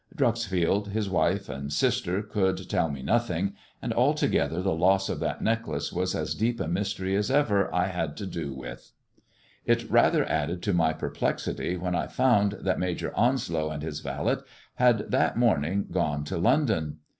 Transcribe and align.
Dreuxfield, 0.15 0.87
his 0.93 1.11
wife, 1.11 1.47
and 1.47 1.69
siflte 1.69 2.27
could 2.29 2.67
tell 2.67 2.89
me 2.89 3.03
nothing, 3.03 3.53
and 3.83 3.93
altogether 3.93 4.59
the 4.63 4.73
loss 4.73 5.09
of 5.09 5.19
that 5.19 5.43
necdt 5.43 5.67
lace 5.67 5.93
was 5.93 6.15
as 6.15 6.33
deep 6.33 6.59
a 6.59 6.67
mystery 6.67 7.15
as 7.15 7.29
ever 7.29 7.71
I 7.71 7.85
had 7.85 8.17
to 8.17 8.25
do 8.25 8.51
with. 8.51 8.93
It 9.63 9.87
rather 9.91 10.27
added 10.27 10.63
to 10.63 10.73
my 10.73 10.93
perplexity 10.93 11.77
when 11.77 11.93
I 11.93 12.07
found 12.07 12.53
thail 12.63 12.79
Major 12.79 13.15
Onslow 13.15 13.69
and 13.69 13.83
his 13.83 13.99
valet 13.99 14.37
had 14.77 15.11
that 15.11 15.37
morning 15.37 15.85
gone 15.91 16.23
to' 16.23 16.37
London. 16.39 16.97